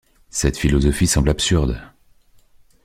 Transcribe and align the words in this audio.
Cette 0.31 0.57
philosophie 0.57 1.05
semble 1.05 1.29
absurde. 1.29 1.79